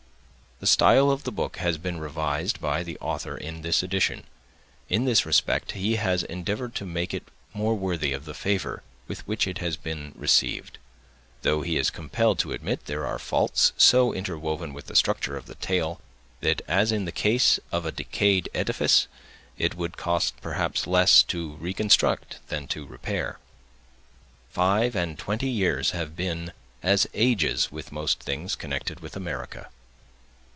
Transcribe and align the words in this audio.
The 0.63 0.67
style 0.67 1.09
of 1.09 1.23
the 1.23 1.31
book 1.31 1.57
has 1.57 1.79
been 1.79 1.97
revised 1.99 2.61
by 2.61 2.83
the 2.83 2.95
author 2.99 3.35
in 3.35 3.63
this 3.63 3.81
edition. 3.81 4.25
In 4.89 5.05
this 5.05 5.25
respect, 5.25 5.71
he 5.71 5.95
has 5.95 6.21
endeavored 6.21 6.75
to 6.75 6.85
make 6.85 7.15
it 7.15 7.29
more 7.51 7.73
worthy 7.75 8.13
of 8.13 8.25
the 8.25 8.35
favor 8.35 8.83
with 9.07 9.27
which 9.27 9.47
it 9.47 9.57
has 9.57 9.75
been 9.75 10.11
received; 10.15 10.77
though 11.41 11.63
he 11.63 11.77
is 11.79 11.89
compelled 11.89 12.37
to 12.37 12.51
admit 12.51 12.85
there 12.85 13.07
are 13.07 13.17
faults 13.17 13.73
so 13.75 14.13
interwoven 14.13 14.71
with 14.71 14.85
the 14.85 14.95
structure 14.95 15.35
of 15.35 15.47
the 15.47 15.55
tale 15.55 15.99
that, 16.41 16.61
as 16.67 16.91
in 16.91 17.05
the 17.05 17.11
case 17.11 17.59
of 17.71 17.83
a 17.87 17.91
decayed 17.91 18.47
edifice, 18.53 19.07
it 19.57 19.73
would 19.73 19.97
cost 19.97 20.39
perhaps 20.41 20.85
less 20.85 21.23
to 21.23 21.53
reconstruct 21.55 22.37
than 22.49 22.67
to 22.67 22.85
repair. 22.85 23.39
Five 24.51 24.95
and 24.95 25.17
twenty 25.17 25.49
years 25.49 25.89
have 25.89 26.15
been 26.15 26.53
as 26.83 27.07
ages 27.15 27.71
with 27.71 27.91
most 27.91 28.19
things 28.21 28.55
connected 28.55 28.99
with 28.99 29.15
America. 29.15 29.71